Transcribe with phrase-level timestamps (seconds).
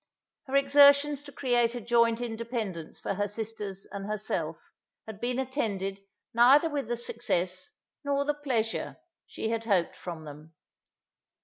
[0.47, 4.57] Her exertions to create a joint independence for her sisters and herself,
[5.05, 5.99] had been attended,
[6.33, 10.55] neither with the success, nor the pleasure, she had hoped from them.